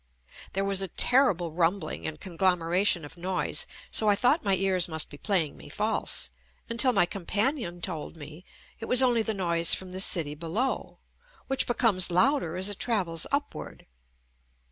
There 0.53 0.65
was 0.65 0.81
a 0.81 0.87
terrible 0.87 1.51
rumbling 1.51 2.07
and 2.07 2.19
conglomeration 2.19 3.05
of 3.05 3.19
noise, 3.19 3.67
so 3.91 4.09
I 4.09 4.15
thought 4.15 4.43
my 4.43 4.55
ears 4.55 4.87
must 4.87 5.11
be 5.11 5.17
playing 5.19 5.55
me 5.55 5.69
false 5.69 6.31
until 6.67 6.91
my 6.91 7.05
companion 7.05 7.81
told 7.83 8.17
me 8.17 8.43
it 8.79 8.85
was 8.85 9.03
only 9.03 9.21
the 9.21 9.35
noise 9.35 9.75
from 9.75 9.91
the 9.91 10.01
city 10.01 10.33
below, 10.33 10.97
which 11.45 11.67
becomes 11.67 12.09
louder 12.09 12.55
as 12.57 12.67
it 12.67 12.79
travels 12.79 13.27
upward. 13.31 13.85